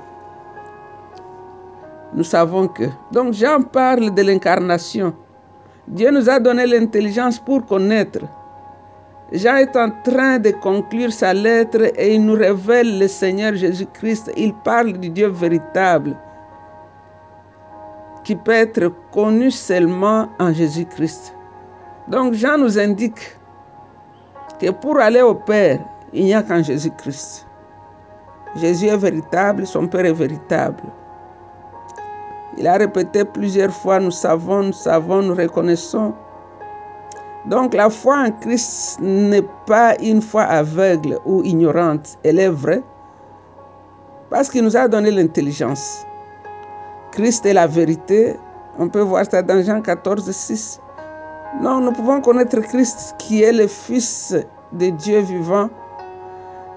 Nous 2.14 2.24
savons 2.24 2.68
que. 2.68 2.84
Donc 3.12 3.34
Jean 3.34 3.62
parle 3.62 4.14
de 4.14 4.22
l'incarnation. 4.22 5.14
Dieu 5.88 6.12
nous 6.12 6.30
a 6.30 6.40
donné 6.40 6.66
l'intelligence 6.68 7.40
pour 7.40 7.66
connaître. 7.66 8.20
Jean 9.32 9.56
est 9.56 9.76
en 9.78 9.90
train 10.04 10.40
de 10.40 10.52
conclure 10.52 11.12
sa 11.14 11.34
lettre 11.34 11.92
et 11.98 12.16
il 12.16 12.26
nous 12.26 12.34
révèle 12.34 13.00
le 13.00 13.08
Seigneur 13.08 13.56
Jésus-Christ. 13.56 14.32
Il 14.36 14.54
parle 14.54 14.94
du 14.94 15.10
Dieu 15.10 15.28
véritable 15.28 16.18
qui 18.24 18.36
peut 18.36 18.52
être 18.52 18.92
connu 19.12 19.50
seulement 19.50 20.28
en 20.40 20.54
Jésus-Christ. 20.54 21.34
Donc 22.10 22.34
Jean 22.34 22.58
nous 22.58 22.78
indique 22.78 23.38
que 24.60 24.70
pour 24.70 25.00
aller 25.00 25.22
au 25.22 25.34
Père, 25.34 25.80
il 26.14 26.26
n'y 26.26 26.34
a 26.34 26.44
qu'en 26.44 26.62
Jésus-Christ. 26.62 27.48
Jésus 28.58 28.88
est 28.88 28.98
véritable, 28.98 29.66
son 29.66 29.88
Père 29.88 30.06
est 30.06 30.14
véritable. 30.14 30.84
Il 32.58 32.68
a 32.68 32.78
répété 32.78 33.24
plusieurs 33.24 33.72
fois, 33.72 34.00
nous 34.00 34.12
savons, 34.12 34.64
nous 34.64 34.74
savons, 34.74 35.22
nous 35.22 35.36
reconnaissons. 35.36 36.14
Donc 37.46 37.74
la 37.74 37.90
foi 37.90 38.18
en 38.18 38.32
Christ 38.32 39.00
n'est 39.02 39.48
pas 39.66 39.96
une 40.02 40.22
foi 40.22 40.44
aveugle 40.44 41.18
ou 41.26 41.42
ignorante, 41.44 42.18
elle 42.24 42.40
est 42.40 42.50
vraie, 42.50 42.84
parce 44.30 44.50
qu'il 44.50 44.64
nous 44.64 44.78
a 44.78 44.88
donné 44.88 45.10
l'intelligence. 45.10 46.06
Christ 47.12 47.46
est 47.46 47.54
la 47.54 47.68
vérité, 47.68 48.36
on 48.78 48.90
peut 48.90 49.02
voir 49.02 49.26
ça 49.30 49.42
dans 49.42 49.62
Jean 49.64 49.82
14, 49.82 50.30
6. 50.30 50.80
Non, 51.62 51.80
nous 51.82 51.92
pouvons 51.92 52.22
connaître 52.22 52.60
Christ 52.60 53.16
qui 53.18 53.44
est 53.44 53.52
le 53.52 53.68
Fils 53.68 54.36
de 54.74 54.90
Dieu 54.90 55.20
vivant. 55.20 55.70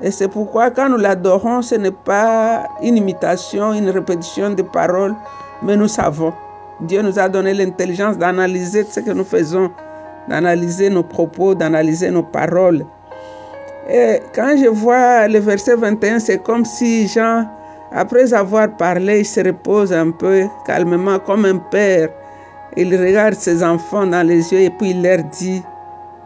Et 0.01 0.11
c'est 0.11 0.29
pourquoi 0.29 0.71
quand 0.71 0.89
nous 0.89 0.97
l'adorons, 0.97 1.63
ce 1.63 1.77
n'est 1.77 1.93
pas 1.93 2.69
une 2.83 2.97
imitation, 2.97 3.73
une 3.73 3.91
répétition 3.91 4.51
de 4.51 4.63
paroles, 4.63 5.15
mais 5.65 5.77
nous 5.77 5.89
savons. 5.89 6.33
Dieu 6.81 7.03
nous 7.03 7.19
a 7.19 7.29
donné 7.29 7.55
l'intelligence 7.55 8.19
d'analyser 8.19 8.85
ce 8.85 9.01
que 9.01 9.11
nous 9.11 9.25
faisons, 9.25 9.71
d'analyser 10.29 10.91
nos 10.91 11.03
propos, 11.03 11.55
d'analyser 11.55 12.11
nos 12.11 12.23
paroles. 12.23 12.85
Et 13.89 14.21
quand 14.35 14.55
je 14.57 14.69
vois 14.69 15.29
le 15.29 15.39
verset 15.39 15.77
21, 15.77 16.19
c'est 16.19 16.43
comme 16.43 16.65
si 16.65 17.09
Jean, 17.09 17.47
après 17.93 18.33
avoir 18.33 18.77
parlé, 18.77 19.21
il 19.21 19.27
se 19.27 19.41
repose 19.41 19.93
un 19.93 20.11
peu 20.11 20.45
calmement 20.67 21.19
comme 21.19 21.45
un 21.45 21.59
père 21.59 22.09
il 22.77 23.01
regarde 23.01 23.35
ses 23.35 23.63
enfants 23.63 24.07
dans 24.07 24.27
les 24.27 24.53
yeux 24.53 24.61
et 24.61 24.71
puis 24.71 24.91
il 24.91 25.03
leur 25.03 25.23
dit, 25.25 25.63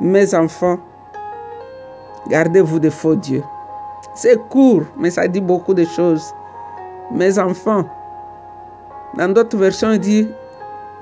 mes 0.01 0.35
enfants, 0.35 0.79
gardez-vous 2.29 2.79
des 2.79 2.91
faux 2.91 3.15
dieux. 3.15 3.45
C'est 4.15 4.39
court, 4.49 4.83
mais 4.97 5.11
ça 5.11 5.29
dit 5.29 5.41
beaucoup 5.41 5.75
de 5.75 5.85
choses. 5.85 6.35
Mes 7.11 7.39
enfants. 7.39 7.85
Dans 9.17 9.33
d'autres 9.33 9.57
versions, 9.57 9.93
il 9.93 10.01
dit, 10.01 10.29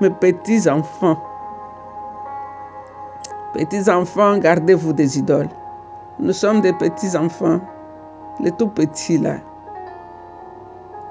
mes 0.01 0.09
petits 0.09 0.69
enfants. 0.69 1.21
Petits 3.53 3.89
enfants, 3.89 4.37
gardez-vous 4.37 4.93
des 4.93 5.19
idoles. 5.19 5.49
Nous 6.19 6.33
sommes 6.33 6.61
des 6.61 6.73
petits 6.73 7.15
enfants, 7.15 7.59
les 8.39 8.51
tout 8.51 8.67
petits 8.67 9.17
là, 9.17 9.37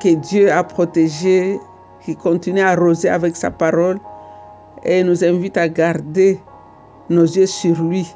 que 0.00 0.14
Dieu 0.14 0.50
a 0.50 0.64
protégés, 0.64 1.60
qui 2.00 2.16
continue 2.16 2.60
à 2.60 2.70
arroser 2.70 3.08
avec 3.08 3.36
sa 3.36 3.50
parole 3.50 3.98
et 4.84 5.02
nous 5.02 5.24
invite 5.24 5.56
à 5.56 5.68
garder 5.68 6.40
nos 7.10 7.24
yeux 7.24 7.46
sur 7.46 7.82
lui, 7.82 8.14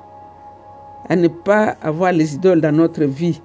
à 1.09 1.17
ne 1.17 1.29
pas 1.29 1.77
avoir 1.83 2.13
les 2.13 2.35
idoles 2.35 2.61
dans 2.61 2.75
notre 2.75 3.05
vie. 3.05 3.41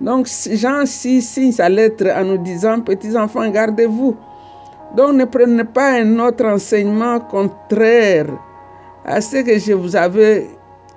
Donc 0.00 0.28
Jean 0.50 0.86
6 0.86 1.22
signe 1.22 1.52
sa 1.52 1.68
lettre 1.68 2.06
en 2.16 2.24
nous 2.24 2.38
disant, 2.38 2.80
petits 2.80 3.16
enfants, 3.16 3.48
gardez-vous. 3.50 4.16
Donc 4.96 5.14
ne 5.14 5.24
prenez 5.24 5.64
pas 5.64 5.92
un 6.00 6.18
autre 6.18 6.44
enseignement 6.44 7.20
contraire 7.20 8.26
à 9.04 9.20
ce 9.20 9.38
que 9.38 9.58
je 9.58 9.72
vous 9.72 9.96
avais 9.96 10.48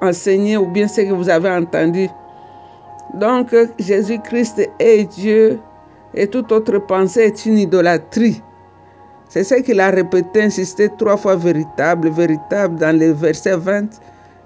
enseigné 0.01 0.57
ou 0.57 0.67
bien 0.67 0.87
ce 0.87 1.01
que 1.01 1.13
vous 1.13 1.29
avez 1.29 1.49
entendu. 1.49 2.09
Donc 3.13 3.55
Jésus-Christ 3.79 4.69
est 4.79 5.05
Dieu 5.05 5.59
et 6.13 6.27
toute 6.27 6.51
autre 6.51 6.77
pensée 6.79 7.21
est 7.21 7.45
une 7.45 7.57
idolâtrie. 7.57 8.41
C'est 9.29 9.43
ce 9.43 9.55
qu'il 9.55 9.79
a 9.79 9.89
répété, 9.89 10.43
insisté 10.43 10.89
trois 10.97 11.17
fois 11.17 11.35
véritable, 11.35 12.09
véritable 12.09 12.79
dans 12.79 12.97
le 12.97 13.11
verset 13.11 13.57
20. 13.57 13.87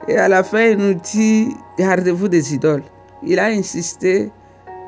Et 0.07 0.17
à 0.17 0.27
la 0.27 0.43
fin, 0.43 0.63
il 0.63 0.77
nous 0.77 0.93
dit, 0.93 1.49
gardez-vous 1.77 2.27
des 2.27 2.53
idoles. 2.55 2.83
Il 3.23 3.39
a 3.39 3.45
insisté 3.47 4.31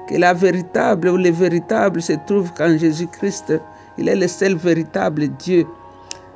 que 0.07 0.15
la 0.15 0.33
véritable 0.33 1.09
ou 1.09 1.17
le 1.17 1.29
véritable 1.29 2.01
se 2.01 2.13
trouve 2.25 2.51
quand 2.57 2.77
Jésus-Christ, 2.77 3.53
il 3.97 4.07
est 4.09 4.15
le 4.15 4.27
seul 4.27 4.55
véritable 4.55 5.27
Dieu. 5.27 5.65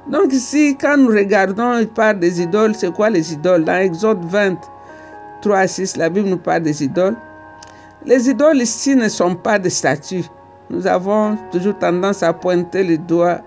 Donc 0.10 0.34
ici, 0.34 0.78
quand 0.80 0.98
nous 0.98 1.08
regardons, 1.08 1.80
il 1.80 1.88
parle 1.88 2.20
des 2.20 2.42
idoles, 2.42 2.76
c'est 2.76 2.94
quoi 2.94 3.10
les 3.10 3.34
idoles? 3.34 3.64
Dans 3.64 3.78
Exode 3.78 4.24
20, 4.26 4.58
3 5.42 5.58
à 5.58 5.68
6, 5.68 5.98
la 5.98 6.10
Bible 6.10 6.30
nous 6.30 6.38
parle 6.38 6.64
des 6.64 6.84
idoles. 6.84 7.16
Les 8.06 8.30
idoles 8.30 8.62
ici 8.62 8.96
ne 8.96 9.10
sont 9.10 9.36
pas 9.36 9.58
des 9.58 9.72
statues. 9.72 10.26
Nous 10.70 10.86
avons 10.86 11.38
toujours 11.52 11.78
tendance 11.78 12.22
à 12.22 12.34
pointer 12.34 12.84
le 12.84 12.98
doigt 12.98 13.42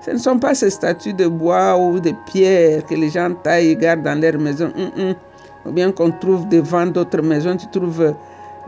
ce 0.00 0.12
ne 0.12 0.16
sont 0.18 0.38
pas 0.38 0.54
ces 0.54 0.70
statues 0.70 1.12
de 1.12 1.26
bois 1.26 1.76
ou 1.76 2.00
de 2.00 2.12
pierre 2.24 2.84
que 2.86 2.94
les 2.94 3.10
gens 3.10 3.34
taillent 3.34 3.68
et 3.72 3.76
gardent 3.76 4.02
dans 4.02 4.18
leur 4.18 4.38
maison. 4.38 4.72
Mm, 4.74 5.02
mm. 5.02 5.14
Ou 5.66 5.72
bien 5.72 5.92
qu'on 5.92 6.10
trouve 6.10 6.48
devant 6.48 6.86
d'autres 6.86 7.20
maisons, 7.20 7.54
tu 7.56 7.66
trouves 7.66 8.14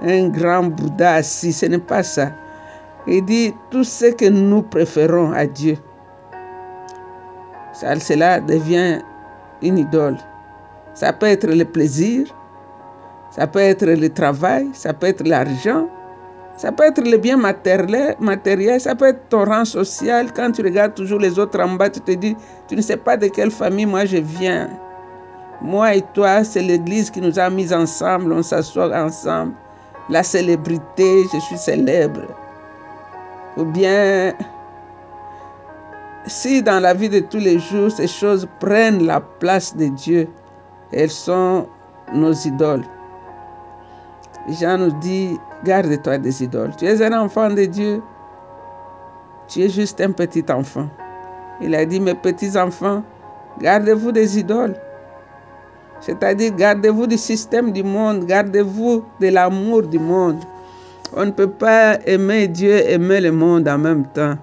un 0.02 0.28
grand 0.28 0.64
Bouddha 0.64 1.14
assis. 1.14 1.54
Ce 1.54 1.64
n'est 1.64 1.78
pas 1.78 2.02
ça. 2.02 2.32
Il 3.06 3.24
dit 3.24 3.54
tout 3.70 3.84
ce 3.84 4.06
que 4.12 4.28
nous 4.28 4.62
préférons 4.62 5.32
à 5.32 5.46
Dieu. 5.46 5.76
Cela 7.72 8.40
devient 8.40 9.00
une 9.62 9.78
idole. 9.78 10.16
Ça 10.94 11.12
peut 11.12 11.26
être 11.26 11.46
le 11.48 11.64
plaisir, 11.64 12.26
ça 13.30 13.46
peut 13.46 13.60
être 13.60 13.86
le 13.86 14.08
travail, 14.10 14.68
ça 14.74 14.92
peut 14.92 15.06
être 15.06 15.26
l'argent, 15.26 15.88
ça 16.56 16.70
peut 16.70 16.84
être 16.84 17.00
le 17.02 17.16
bien 17.16 17.36
matériel, 17.36 18.80
ça 18.80 18.94
peut 18.94 19.06
être 19.06 19.28
ton 19.30 19.44
rang 19.44 19.64
social. 19.64 20.32
Quand 20.34 20.52
tu 20.52 20.62
regardes 20.62 20.94
toujours 20.94 21.18
les 21.18 21.38
autres 21.38 21.58
en 21.60 21.70
bas, 21.74 21.88
tu 21.88 22.00
te 22.00 22.12
dis, 22.12 22.36
tu 22.68 22.76
ne 22.76 22.82
sais 22.82 22.98
pas 22.98 23.16
de 23.16 23.28
quelle 23.28 23.50
famille 23.50 23.86
moi 23.86 24.04
je 24.04 24.18
viens. 24.18 24.68
Moi 25.62 25.96
et 25.96 26.02
toi, 26.14 26.44
c'est 26.44 26.62
l'Église 26.62 27.10
qui 27.10 27.20
nous 27.20 27.38
a 27.38 27.48
mis 27.48 27.72
ensemble, 27.72 28.32
on 28.32 28.42
s'assoit 28.42 28.94
ensemble. 28.94 29.54
La 30.10 30.22
célébrité, 30.22 31.24
je 31.32 31.38
suis 31.38 31.56
célèbre. 31.56 32.26
Ou 33.56 33.64
bien, 33.64 34.32
si 36.26 36.62
dans 36.62 36.80
la 36.80 36.94
vie 36.94 37.08
de 37.08 37.20
tous 37.20 37.38
les 37.38 37.58
jours, 37.58 37.90
ces 37.90 38.06
choses 38.06 38.46
prennent 38.60 39.04
la 39.04 39.20
place 39.20 39.76
de 39.76 39.86
Dieu, 39.86 40.28
elles 40.92 41.10
sont 41.10 41.66
nos 42.14 42.32
idoles. 42.32 42.84
Jean 44.48 44.78
nous 44.78 44.92
dit, 45.00 45.38
garde-toi 45.64 46.18
des 46.18 46.42
idoles. 46.42 46.74
Tu 46.76 46.86
es 46.86 47.02
un 47.02 47.18
enfant 47.18 47.48
de 47.48 47.64
Dieu. 47.64 48.02
Tu 49.48 49.60
es 49.60 49.68
juste 49.68 50.00
un 50.00 50.12
petit 50.12 50.44
enfant. 50.50 50.88
Il 51.60 51.74
a 51.74 51.84
dit, 51.84 52.00
mes 52.00 52.14
petits 52.14 52.56
enfants, 52.58 53.02
gardez-vous 53.60 54.12
des 54.12 54.38
idoles. 54.38 54.74
C'est-à-dire, 56.00 56.52
gardez-vous 56.56 57.06
du 57.06 57.16
système 57.16 57.70
du 57.70 57.84
monde, 57.84 58.24
gardez-vous 58.24 59.04
de 59.20 59.28
l'amour 59.28 59.82
du 59.82 59.98
monde. 59.98 60.42
On 61.14 61.26
ne 61.26 61.30
peut 61.30 61.50
pas 61.50 61.98
aimer 62.06 62.48
Dieu 62.48 62.72
et 62.72 62.92
aimer 62.92 63.20
le 63.20 63.32
monde 63.32 63.68
en 63.68 63.76
même 63.76 64.06
temps. 64.14 64.38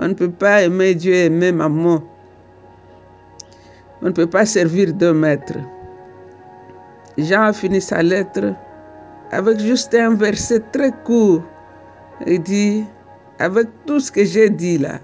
On 0.00 0.08
ne 0.08 0.14
peut 0.14 0.30
pas 0.30 0.62
aimer 0.62 0.94
Dieu 0.94 1.12
et 1.14 1.26
aimer 1.26 1.52
maman. 1.52 2.02
On 4.02 4.06
ne 4.06 4.10
peut 4.10 4.26
pas 4.26 4.44
servir 4.44 4.92
deux 4.92 5.12
maîtres. 5.12 5.58
Jean 7.16 7.42
a 7.42 7.52
fini 7.52 7.80
sa 7.80 8.02
lettre 8.02 8.54
avec 9.30 9.60
juste 9.60 9.94
un 9.94 10.14
verset 10.14 10.60
très 10.72 10.90
court. 11.04 11.42
Il 12.26 12.42
dit, 12.42 12.84
avec 13.38 13.68
tout 13.86 14.00
ce 14.00 14.10
que 14.10 14.24
j'ai 14.24 14.50
dit 14.50 14.78
là, 14.78 14.98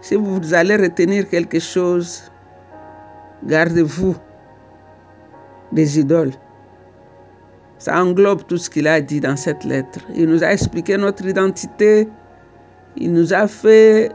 si 0.00 0.16
vous 0.16 0.52
allez 0.52 0.76
retenir 0.76 1.28
quelque 1.28 1.60
chose, 1.60 2.22
gardez-vous 3.44 4.16
des 5.70 6.00
idoles. 6.00 6.32
Ça 7.78 8.02
englobe 8.02 8.42
tout 8.46 8.56
ce 8.56 8.68
qu'il 8.68 8.88
a 8.88 9.00
dit 9.00 9.20
dans 9.20 9.36
cette 9.36 9.64
lettre. 9.64 10.00
Il 10.14 10.26
nous 10.26 10.42
a 10.42 10.52
expliqué 10.52 10.96
notre 10.96 11.24
identité. 11.26 12.08
Il 12.96 13.12
nous 13.12 13.32
a 13.32 13.46
fait, 13.46 14.10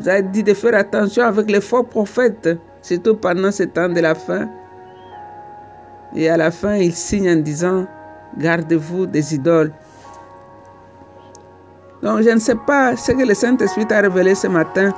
nous 0.00 0.08
a 0.08 0.20
dit 0.20 0.42
de 0.42 0.52
faire 0.52 0.74
attention 0.74 1.24
avec 1.24 1.50
les 1.50 1.60
faux 1.60 1.84
prophètes, 1.84 2.48
surtout 2.82 3.14
pendant 3.14 3.52
ce 3.52 3.62
temps 3.62 3.88
de 3.88 4.00
la 4.00 4.14
fin. 4.14 4.48
Et 6.16 6.28
à 6.28 6.36
la 6.36 6.50
fin, 6.50 6.74
il 6.74 6.92
signe 6.92 7.30
en 7.30 7.36
disant, 7.36 7.86
gardez-vous 8.38 9.06
des 9.06 9.34
idoles. 9.34 9.72
Donc, 12.02 12.22
je 12.22 12.30
ne 12.30 12.38
sais 12.38 12.56
pas 12.66 12.96
ce 12.96 13.12
que 13.12 13.26
le 13.26 13.34
Saint-Esprit 13.34 13.86
t'a 13.86 14.00
révélé 14.00 14.34
ce 14.34 14.46
matin. 14.46 14.92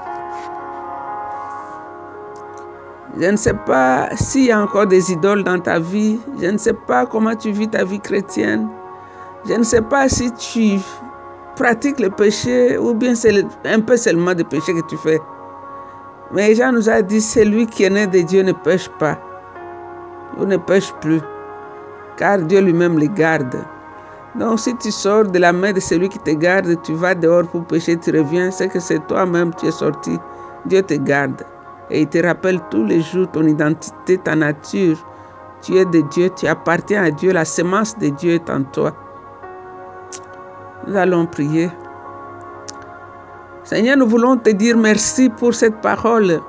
Je 3.18 3.30
ne 3.30 3.36
sais 3.36 3.54
pas 3.54 4.10
s'il 4.14 4.44
y 4.44 4.52
a 4.52 4.60
encore 4.60 4.86
des 4.86 5.10
idoles 5.10 5.42
dans 5.42 5.58
ta 5.58 5.78
vie. 5.78 6.20
Je 6.38 6.48
ne 6.48 6.58
sais 6.58 6.74
pas 6.74 7.06
comment 7.06 7.34
tu 7.34 7.50
vis 7.50 7.68
ta 7.68 7.82
vie 7.82 8.00
chrétienne. 8.00 8.68
Je 9.48 9.54
ne 9.54 9.62
sais 9.62 9.80
pas 9.80 10.08
si 10.08 10.30
tu 10.32 10.78
pratiques 11.56 11.98
le 11.98 12.10
péché 12.10 12.76
ou 12.76 12.92
bien 12.92 13.14
c'est 13.14 13.42
un 13.64 13.80
peu 13.80 13.96
seulement 13.96 14.34
de 14.34 14.42
péché 14.42 14.74
que 14.74 14.86
tu 14.88 14.98
fais. 14.98 15.18
Mais 16.32 16.54
Jean 16.54 16.72
nous 16.72 16.90
a 16.90 17.00
dit, 17.00 17.20
celui 17.20 17.66
qui 17.66 17.84
est 17.84 17.90
né 17.90 18.06
de 18.06 18.20
Dieu 18.20 18.42
ne 18.42 18.52
pêche 18.52 18.90
pas 18.98 19.18
ou 20.38 20.44
ne 20.44 20.58
pêche 20.58 20.92
plus, 21.00 21.20
car 22.18 22.38
Dieu 22.38 22.60
lui-même 22.60 22.98
les 22.98 23.08
garde. 23.08 23.56
Donc 24.34 24.60
si 24.60 24.76
tu 24.76 24.90
sors 24.90 25.24
de 25.24 25.38
la 25.38 25.52
main 25.52 25.72
de 25.72 25.80
celui 25.80 26.10
qui 26.10 26.18
te 26.18 26.32
garde, 26.32 26.76
tu 26.82 26.92
vas 26.92 27.14
dehors 27.14 27.46
pour 27.46 27.64
pécher, 27.64 27.96
tu 27.96 28.10
reviens, 28.10 28.50
c'est 28.50 28.68
que 28.68 28.80
c'est 28.80 29.06
toi-même 29.06 29.54
qui 29.54 29.68
es 29.68 29.70
sorti. 29.70 30.18
Dieu 30.66 30.82
te 30.82 30.94
garde. 30.94 31.42
Et 31.90 32.02
il 32.02 32.08
te 32.08 32.24
rappelle 32.24 32.60
tous 32.70 32.84
les 32.84 33.00
jours 33.00 33.30
ton 33.30 33.44
identité, 33.44 34.18
ta 34.18 34.34
nature. 34.34 34.96
Tu 35.62 35.76
es 35.76 35.84
de 35.84 36.00
Dieu, 36.10 36.30
tu 36.36 36.46
appartiens 36.46 37.04
à 37.04 37.10
Dieu, 37.10 37.32
la 37.32 37.44
semence 37.44 37.96
de 37.98 38.08
Dieu 38.08 38.34
est 38.34 38.50
en 38.50 38.62
toi. 38.62 38.92
Nous 40.86 40.96
allons 40.96 41.26
prier. 41.26 41.70
Seigneur, 43.64 43.96
nous 43.96 44.06
voulons 44.06 44.36
te 44.36 44.50
dire 44.50 44.76
merci 44.76 45.28
pour 45.28 45.54
cette 45.54 45.80
parole. 45.80 46.40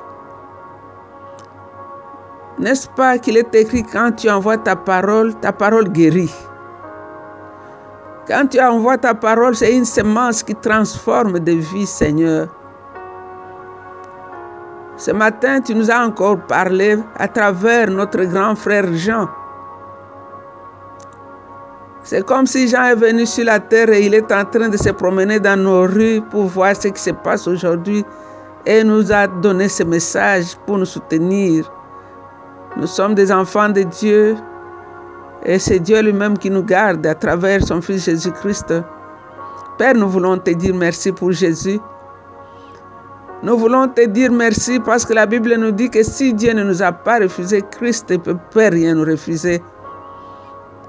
N'est-ce 2.59 2.87
pas 2.89 3.17
qu'il 3.17 3.37
est 3.37 3.53
écrit 3.55 3.83
quand 3.83 4.11
tu 4.11 4.29
envoies 4.29 4.57
ta 4.57 4.75
parole, 4.75 5.33
ta 5.35 5.51
parole 5.51 5.89
guérit. 5.89 6.33
Quand 8.27 8.47
tu 8.47 8.59
envoies 8.59 8.97
ta 8.97 9.13
parole, 9.13 9.55
c'est 9.55 9.75
une 9.75 9.85
semence 9.85 10.43
qui 10.43 10.53
transforme 10.53 11.39
des 11.39 11.57
vies, 11.57 11.85
Seigneur. 11.85 12.47
Ce 14.97 15.11
matin, 15.11 15.61
tu 15.61 15.75
nous 15.75 15.91
as 15.91 15.99
encore 15.99 16.39
parlé 16.47 16.97
à 17.17 17.27
travers 17.27 17.89
notre 17.91 18.23
grand 18.23 18.55
frère 18.55 18.91
Jean. 18.93 19.27
C'est 22.01 22.25
comme 22.25 22.47
si 22.47 22.67
Jean 22.67 22.83
est 22.85 22.95
venu 22.95 23.27
sur 23.27 23.45
la 23.45 23.59
terre 23.59 23.89
et 23.91 24.05
il 24.05 24.15
est 24.15 24.31
en 24.31 24.43
train 24.45 24.69
de 24.69 24.77
se 24.77 24.89
promener 24.89 25.39
dans 25.39 25.61
nos 25.61 25.81
rues 25.83 26.21
pour 26.31 26.45
voir 26.45 26.75
ce 26.75 26.87
qui 26.87 27.01
se 27.01 27.11
passe 27.11 27.47
aujourd'hui 27.47 28.03
et 28.65 28.83
nous 28.83 29.11
a 29.11 29.27
donné 29.27 29.69
ce 29.69 29.83
message 29.83 30.55
pour 30.65 30.79
nous 30.79 30.85
soutenir. 30.85 31.71
Nous 32.75 32.87
sommes 32.87 33.13
des 33.13 33.31
enfants 33.31 33.69
de 33.69 33.83
Dieu 33.83 34.35
et 35.45 35.59
c'est 35.59 35.79
Dieu 35.79 36.01
lui-même 36.01 36.37
qui 36.39 36.49
nous 36.49 36.63
garde 36.63 37.05
à 37.05 37.13
travers 37.13 37.63
son 37.63 37.81
Fils 37.81 38.05
Jésus-Christ. 38.05 38.73
Père, 39.77 39.93
nous 39.93 40.09
voulons 40.09 40.37
te 40.39 40.49
dire 40.51 40.73
merci 40.73 41.11
pour 41.11 41.31
Jésus. 41.33 41.79
Nous 43.43 43.55
voulons 43.55 43.87
te 43.87 44.05
dire 44.05 44.31
merci 44.31 44.79
parce 44.79 45.05
que 45.05 45.13
la 45.13 45.27
Bible 45.27 45.55
nous 45.57 45.71
dit 45.71 45.89
que 45.89 46.01
si 46.01 46.33
Dieu 46.33 46.53
ne 46.53 46.63
nous 46.63 46.81
a 46.81 46.91
pas 46.91 47.19
refusé 47.19 47.61
Christ 47.71 48.09
ne 48.09 48.17
peut 48.17 48.37
rien 48.55 48.95
nous 48.95 49.05
refuser. 49.05 49.61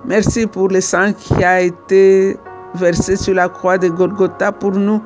Merci 0.07 0.47
pour 0.47 0.69
le 0.69 0.81
sang 0.81 1.13
qui 1.13 1.45
a 1.45 1.61
été 1.61 2.39
versé 2.75 3.17
sur 3.17 3.35
la 3.35 3.51
croix 3.51 3.77
de 3.77 3.89
Golgotha 3.89 4.51
pour 4.53 4.73
nous. 4.73 5.03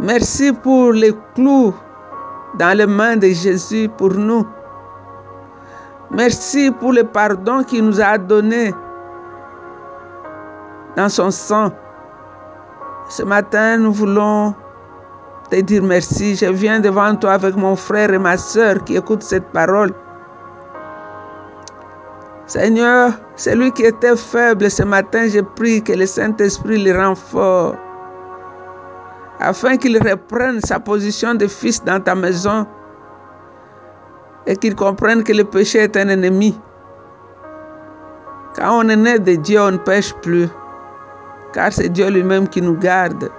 Merci 0.00 0.52
pour 0.52 0.92
les 0.92 1.12
clous 1.34 1.72
dans 2.58 2.76
les 2.76 2.86
mains 2.86 3.16
de 3.16 3.28
Jésus 3.28 3.88
pour 3.96 4.14
nous. 4.14 4.44
Merci 6.10 6.72
pour 6.72 6.92
le 6.92 7.04
pardon 7.04 7.62
qu'il 7.62 7.84
nous 7.84 8.00
a 8.00 8.18
donné 8.18 8.74
dans 10.96 11.08
son 11.08 11.30
sang. 11.30 11.70
Ce 13.08 13.22
matin, 13.22 13.76
nous 13.76 13.92
voulons 13.92 14.54
te 15.50 15.60
dire 15.60 15.82
merci. 15.82 16.36
Je 16.36 16.46
viens 16.46 16.80
devant 16.80 17.14
toi 17.16 17.32
avec 17.32 17.56
mon 17.56 17.76
frère 17.76 18.12
et 18.12 18.18
ma 18.18 18.36
soeur 18.36 18.82
qui 18.84 18.96
écoutent 18.96 19.22
cette 19.22 19.46
parole. 19.52 19.90
Seigneur, 22.46 23.12
celui 23.36 23.70
qui 23.72 23.84
était 23.84 24.16
faible 24.16 24.70
ce 24.70 24.82
matin, 24.82 25.28
je 25.28 25.40
prie 25.40 25.82
que 25.82 25.92
le 25.92 26.06
Saint-Esprit 26.06 26.82
le 26.82 26.96
renforce 26.98 27.76
afin 29.40 29.76
qu'il 29.76 29.96
reprenne 29.98 30.60
sa 30.60 30.78
position 30.78 31.34
de 31.34 31.46
fils 31.46 31.82
dans 31.82 32.00
ta 32.00 32.14
maison 32.14 32.66
et 34.46 34.56
qu'il 34.56 34.74
comprenne 34.74 35.24
que 35.24 35.32
le 35.32 35.44
péché 35.44 35.78
est 35.78 35.96
un 35.96 36.08
ennemi. 36.08 36.58
Quand 38.56 38.84
on 38.84 38.88
est 38.88 38.96
né 38.96 39.18
de 39.18 39.36
Dieu, 39.36 39.60
on 39.60 39.72
ne 39.72 39.76
pêche 39.78 40.12
plus, 40.22 40.48
car 41.52 41.72
c'est 41.72 41.88
Dieu 41.88 42.10
lui-même 42.10 42.48
qui 42.48 42.60
nous 42.60 42.76
garde. 42.76 43.30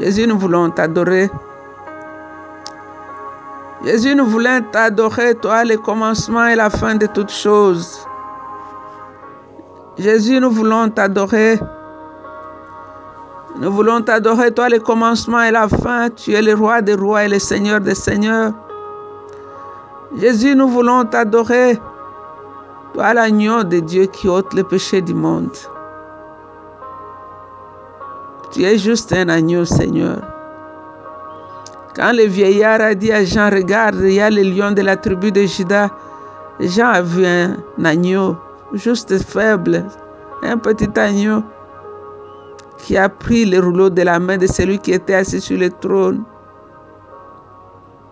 Jésus, 0.00 0.26
nous 0.26 0.38
voulons 0.38 0.70
t'adorer. 0.70 1.28
Jésus, 3.84 4.14
nous 4.14 4.24
voulons 4.24 4.62
t'adorer, 4.72 5.34
toi, 5.34 5.62
le 5.62 5.76
commencement 5.76 6.46
et 6.46 6.54
la 6.54 6.70
fin 6.70 6.94
de 6.94 7.04
toutes 7.04 7.30
choses. 7.30 7.98
Jésus, 9.98 10.40
nous 10.40 10.50
voulons 10.50 10.88
t'adorer. 10.88 11.58
Nous 13.58 13.70
voulons 13.70 14.00
t'adorer, 14.00 14.50
toi, 14.52 14.70
le 14.70 14.78
commencement 14.78 15.42
et 15.42 15.50
la 15.50 15.68
fin. 15.68 16.08
Tu 16.08 16.32
es 16.32 16.40
le 16.40 16.54
roi 16.54 16.80
des 16.80 16.94
rois 16.94 17.24
et 17.24 17.28
le 17.28 17.38
seigneur 17.38 17.78
des 17.82 17.94
seigneurs. 17.94 18.54
Jésus, 20.16 20.56
nous 20.56 20.68
voulons 20.68 21.04
t'adorer. 21.04 21.78
Toi, 22.94 23.12
l'agneau 23.12 23.64
de 23.64 23.80
Dieu 23.80 24.06
qui 24.06 24.28
ôte 24.28 24.54
le 24.54 24.64
péché 24.64 25.02
du 25.02 25.12
monde. 25.12 25.54
Tu 28.52 28.64
es 28.64 28.78
juste 28.78 29.12
un 29.12 29.28
agneau, 29.28 29.64
Seigneur. 29.64 30.18
Quand 31.94 32.12
le 32.12 32.24
vieillard 32.24 32.80
a 32.80 32.94
dit 32.94 33.12
à 33.12 33.24
Jean, 33.24 33.48
regarde, 33.50 34.00
il 34.00 34.14
y 34.14 34.20
a 34.20 34.28
le 34.28 34.42
lion 34.42 34.72
de 34.72 34.82
la 34.82 34.96
tribu 34.96 35.30
de 35.30 35.42
Judas, 35.42 35.90
Jean 36.58 36.88
a 36.88 37.02
vu 37.02 37.24
un 37.24 37.56
agneau, 37.84 38.36
juste 38.72 39.16
faible, 39.22 39.84
un 40.42 40.58
petit 40.58 40.90
agneau, 40.98 41.42
qui 42.78 42.96
a 42.96 43.08
pris 43.08 43.44
le 43.44 43.60
rouleau 43.60 43.88
de 43.88 44.02
la 44.02 44.18
main 44.18 44.36
de 44.36 44.46
celui 44.46 44.78
qui 44.78 44.92
était 44.92 45.14
assis 45.14 45.40
sur 45.40 45.58
le 45.58 45.70
trône 45.70 46.24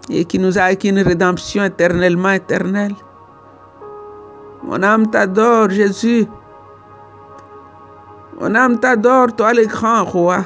et 0.09 0.25
qui 0.25 0.39
nous 0.39 0.59
a 0.59 0.62
acquis 0.62 0.91
une 0.91 1.01
rédemption 1.01 1.65
éternellement 1.65 2.31
éternelle. 2.31 2.95
Mon 4.62 4.83
âme 4.83 5.11
t'adore, 5.11 5.71
Jésus. 5.71 6.27
Mon 8.40 8.55
âme 8.55 8.79
t'adore, 8.79 9.35
toi 9.35 9.53
le 9.53 9.66
grand 9.66 10.05
roi. 10.05 10.44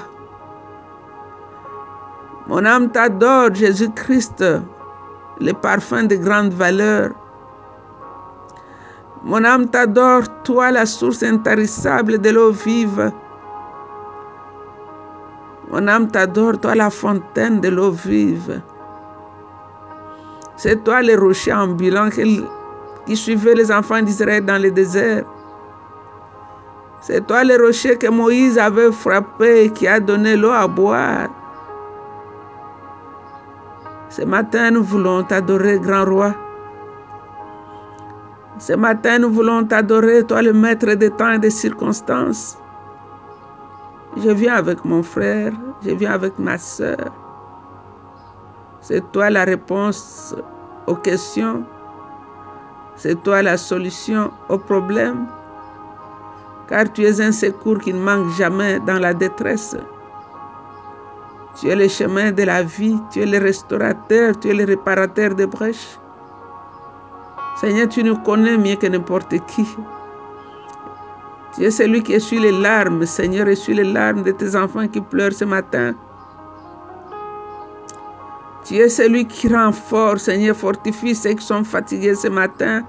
Mon 2.46 2.64
âme 2.64 2.90
t'adore, 2.90 3.54
Jésus-Christ, 3.54 4.42
le 5.38 5.52
parfum 5.52 6.04
de 6.04 6.16
grande 6.16 6.54
valeur. 6.54 7.10
Mon 9.22 9.44
âme 9.44 9.68
t'adore, 9.68 10.22
toi 10.42 10.70
la 10.70 10.86
source 10.86 11.22
intarissable 11.22 12.18
de 12.18 12.30
l'eau 12.30 12.50
vive. 12.50 13.12
Mon 15.70 15.86
âme 15.86 16.10
t'adore, 16.10 16.58
toi 16.58 16.74
la 16.74 16.88
fontaine 16.88 17.60
de 17.60 17.68
l'eau 17.68 17.90
vive. 17.90 18.62
C'est 20.56 20.82
toi 20.82 21.02
le 21.02 21.14
rocher 21.18 21.52
ambulant 21.52 22.08
qui, 22.08 23.16
suivait 23.16 23.54
les 23.54 23.70
enfants 23.70 24.00
d'Israël 24.00 24.44
dans 24.44 24.60
le 24.60 24.70
désert. 24.70 25.24
C'est 27.02 27.26
toi 27.26 27.42
le 27.42 27.56
rocher 27.56 27.98
que 27.98 28.06
Moïse 28.06 28.56
avait 28.58 28.92
frappé 28.92 29.64
et 29.64 29.70
qui 29.70 29.88
a 29.88 29.98
donné 29.98 30.36
l'eau 30.36 30.52
à 30.52 30.68
boire. 30.68 31.28
Ce 34.08 34.22
matin, 34.22 34.70
nous 34.70 34.84
voulons 34.84 35.24
t'adorer, 35.24 35.80
grand 35.80 36.04
roi. 36.04 36.32
Ce 38.58 38.74
matin, 38.74 39.18
nous 39.18 39.30
voulons 39.32 39.64
t'adorer, 39.64 40.22
toi 40.22 40.42
le 40.42 40.52
maître 40.52 40.92
des 40.94 41.10
temps 41.10 41.32
et 41.32 41.40
des 41.40 41.50
circonstances. 41.50 42.56
Je 44.16 44.30
viens 44.30 44.54
avec 44.54 44.84
mon 44.84 45.02
frère, 45.02 45.52
je 45.84 45.90
viens 45.90 46.12
avec 46.12 46.38
ma 46.38 46.56
soeur. 46.56 47.10
C'est 48.80 49.10
toi 49.10 49.28
la 49.28 49.42
réponse 49.42 50.36
aux 50.86 50.94
questions. 50.94 51.64
C'est 52.94 53.20
toi 53.24 53.42
la 53.42 53.56
solution 53.56 54.30
aux 54.48 54.58
problèmes 54.58 55.26
car 56.68 56.92
tu 56.92 57.02
es 57.04 57.20
un 57.20 57.32
secours 57.32 57.78
qui 57.78 57.92
ne 57.92 58.00
manque 58.00 58.30
jamais 58.30 58.80
dans 58.80 58.98
la 58.98 59.14
détresse. 59.14 59.76
Tu 61.60 61.68
es 61.68 61.76
le 61.76 61.88
chemin 61.88 62.32
de 62.32 62.44
la 62.44 62.62
vie, 62.62 62.98
tu 63.10 63.20
es 63.20 63.26
le 63.26 63.38
restaurateur, 63.38 64.38
tu 64.40 64.48
es 64.48 64.54
le 64.54 64.64
réparateur 64.64 65.34
des 65.34 65.46
brèches. 65.46 65.98
Seigneur, 67.60 67.88
tu 67.88 68.02
nous 68.02 68.16
connais 68.16 68.56
mieux 68.56 68.76
que 68.76 68.86
n'importe 68.86 69.34
qui. 69.46 69.66
Tu 71.54 71.64
es 71.64 71.70
celui 71.70 72.02
qui 72.02 72.14
essuie 72.14 72.40
les 72.40 72.52
larmes, 72.52 73.04
Seigneur, 73.04 73.46
essuie 73.48 73.74
les 73.74 73.84
larmes 73.84 74.22
de 74.22 74.32
tes 74.32 74.56
enfants 74.56 74.88
qui 74.88 75.00
pleurent 75.02 75.34
ce 75.34 75.44
matin. 75.44 75.94
Tu 78.64 78.76
es 78.76 78.88
celui 78.88 79.26
qui 79.26 79.48
rend 79.54 79.72
fort, 79.72 80.18
Seigneur, 80.18 80.56
fortifie 80.56 81.14
ceux 81.14 81.34
qui 81.34 81.44
sont 81.44 81.64
fatigués 81.64 82.14
ce 82.14 82.28
matin. 82.28 82.82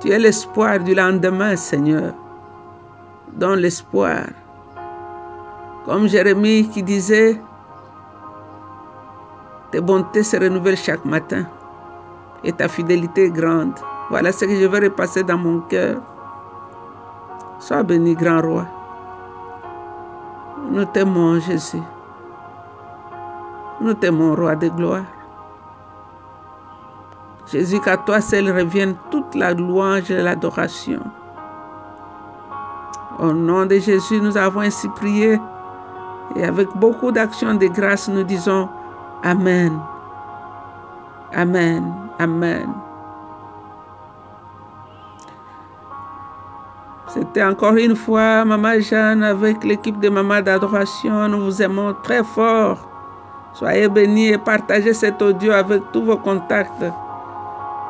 Tu 0.00 0.10
es 0.10 0.18
l'espoir 0.18 0.78
du 0.78 0.94
lendemain, 0.94 1.56
Seigneur. 1.56 2.14
Donne 3.32 3.58
l'espoir. 3.58 4.26
Comme 5.84 6.06
Jérémie 6.06 6.68
qui 6.68 6.84
disait, 6.84 7.40
tes 9.72 9.80
bontés 9.80 10.22
se 10.22 10.36
renouvellent 10.36 10.76
chaque 10.76 11.04
matin 11.04 11.46
et 12.44 12.52
ta 12.52 12.68
fidélité 12.68 13.24
est 13.24 13.30
grande. 13.30 13.74
Voilà 14.08 14.30
ce 14.30 14.44
que 14.44 14.54
je 14.54 14.66
vais 14.66 14.86
repasser 14.86 15.24
dans 15.24 15.36
mon 15.36 15.60
cœur. 15.62 16.00
Sois 17.58 17.82
béni, 17.82 18.14
grand 18.14 18.40
roi. 18.40 18.66
Nous 20.70 20.84
t'aimons, 20.84 21.40
Jésus. 21.40 21.82
Nous 23.80 23.94
t'aimons, 23.94 24.36
roi 24.36 24.54
de 24.54 24.68
gloire. 24.68 25.17
Jésus, 27.50 27.80
qu'à 27.80 27.96
toi 27.96 28.20
seul 28.20 28.50
revienne 28.50 28.94
toute 29.10 29.34
la 29.34 29.54
louange 29.54 30.10
et 30.10 30.22
l'adoration. 30.22 31.00
Au 33.18 33.32
nom 33.32 33.64
de 33.64 33.78
Jésus, 33.78 34.20
nous 34.20 34.36
avons 34.36 34.60
ainsi 34.60 34.86
prié 34.90 35.40
et 36.36 36.44
avec 36.44 36.68
beaucoup 36.76 37.10
d'actions 37.10 37.54
de 37.54 37.66
grâce, 37.66 38.08
nous 38.08 38.22
disons 38.22 38.68
Amen. 39.24 39.80
Amen. 41.34 41.92
Amen. 42.18 42.68
C'était 47.08 47.42
encore 47.42 47.76
une 47.76 47.96
fois 47.96 48.44
Maman 48.44 48.78
Jeanne 48.80 49.22
avec 49.22 49.64
l'équipe 49.64 49.98
de 49.98 50.10
Maman 50.10 50.42
d'adoration. 50.42 51.28
Nous 51.28 51.46
vous 51.46 51.62
aimons 51.62 51.94
très 52.02 52.22
fort. 52.22 52.78
Soyez 53.54 53.88
bénis 53.88 54.28
et 54.28 54.38
partagez 54.38 54.92
cet 54.92 55.22
audio 55.22 55.52
avec 55.52 55.82
tous 55.92 56.02
vos 56.02 56.18
contacts. 56.18 56.84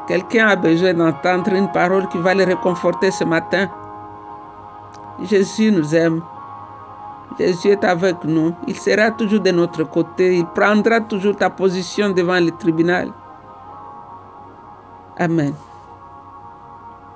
Quelqu'un 0.08 0.48
a 0.48 0.56
besoin 0.56 0.94
d'entendre 0.94 1.52
une 1.52 1.70
parole 1.70 2.08
qui 2.08 2.16
va 2.16 2.34
le 2.34 2.44
réconforter 2.44 3.10
ce 3.10 3.24
matin. 3.24 3.68
Jésus 5.22 5.70
nous 5.70 5.94
aime. 5.94 6.22
Jésus 7.38 7.68
est 7.68 7.84
avec 7.84 8.24
nous. 8.24 8.54
Il 8.66 8.74
sera 8.74 9.10
toujours 9.10 9.40
de 9.40 9.50
notre 9.50 9.84
côté. 9.84 10.38
Il 10.38 10.46
prendra 10.46 11.02
toujours 11.02 11.36
ta 11.36 11.50
position 11.50 12.08
devant 12.08 12.40
le 12.40 12.50
tribunal. 12.52 13.12
Amen. 15.18 15.52